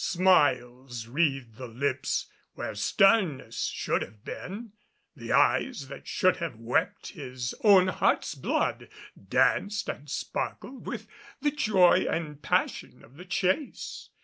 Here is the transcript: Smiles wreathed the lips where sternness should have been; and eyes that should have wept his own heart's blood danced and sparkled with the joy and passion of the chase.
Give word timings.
Smiles 0.03 1.05
wreathed 1.05 1.57
the 1.57 1.67
lips 1.67 2.25
where 2.55 2.73
sternness 2.73 3.65
should 3.65 4.01
have 4.01 4.25
been; 4.25 4.71
and 5.15 5.31
eyes 5.31 5.89
that 5.89 6.07
should 6.07 6.37
have 6.37 6.55
wept 6.57 7.09
his 7.09 7.53
own 7.63 7.87
heart's 7.87 8.33
blood 8.33 8.89
danced 9.29 9.87
and 9.89 10.09
sparkled 10.09 10.87
with 10.87 11.05
the 11.41 11.51
joy 11.51 12.07
and 12.09 12.41
passion 12.41 13.03
of 13.03 13.15
the 13.17 13.25
chase. 13.25 14.09